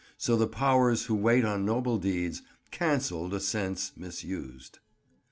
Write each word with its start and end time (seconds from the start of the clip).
So 0.17 0.35
the 0.35 0.47
powers 0.47 1.03
who 1.05 1.13
wait 1.13 1.45
On 1.45 1.63
noble 1.63 1.99
deeds, 1.99 2.41
cancell'd 2.71 3.35
a 3.35 3.39
sense 3.39 3.91
misus'd." 3.95 4.79